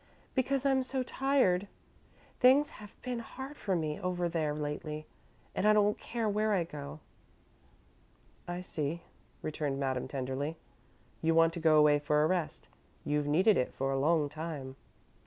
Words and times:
"Because 0.33 0.65
I'm 0.65 0.81
so 0.81 1.03
tired. 1.03 1.67
Things 2.39 2.71
have 2.81 2.99
been 3.03 3.19
hard 3.19 3.55
for 3.55 3.75
me 3.75 3.99
over 3.99 4.27
there, 4.27 4.55
lately 4.55 5.05
and 5.53 5.67
I 5.67 5.73
don't 5.73 5.99
care 5.99 6.27
where 6.27 6.53
I 6.53 6.63
go." 6.63 7.01
"I 8.47 8.63
see," 8.63 9.03
returned 9.43 9.79
Madame, 9.79 10.07
tenderly. 10.07 10.57
"You 11.21 11.35
want 11.35 11.53
to 11.53 11.59
go 11.59 11.77
away 11.77 11.99
for 11.99 12.23
a 12.23 12.27
rest. 12.27 12.67
You've 13.05 13.27
needed 13.27 13.57
it 13.57 13.75
for 13.75 13.91
a 13.91 13.99
long 13.99 14.27
time." 14.27 14.75